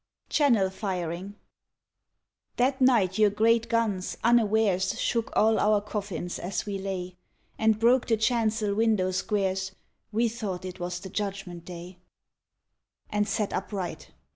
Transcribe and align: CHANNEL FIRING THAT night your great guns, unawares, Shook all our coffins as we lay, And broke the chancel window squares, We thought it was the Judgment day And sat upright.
CHANNEL 0.29 0.71
FIRING 0.71 1.35
THAT 2.57 2.81
night 2.81 3.19
your 3.19 3.29
great 3.29 3.69
guns, 3.69 4.17
unawares, 4.23 4.99
Shook 4.99 5.31
all 5.37 5.59
our 5.59 5.79
coffins 5.79 6.39
as 6.39 6.65
we 6.65 6.79
lay, 6.79 7.17
And 7.59 7.77
broke 7.77 8.07
the 8.07 8.17
chancel 8.17 8.73
window 8.73 9.11
squares, 9.11 9.73
We 10.11 10.27
thought 10.27 10.65
it 10.65 10.79
was 10.79 11.01
the 11.01 11.09
Judgment 11.11 11.65
day 11.65 11.99
And 13.11 13.27
sat 13.27 13.53
upright. 13.53 14.09